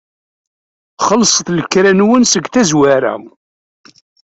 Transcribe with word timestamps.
Xellṣet 1.07 1.47
lekra-nwen 1.57 2.23
seg 2.31 2.45
tazwara. 2.53 3.13